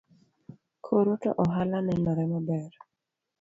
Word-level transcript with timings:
Koro 0.85 1.13
to 1.23 1.29
ohala 1.43 1.77
nenore 1.87 2.23
maber 2.31 2.71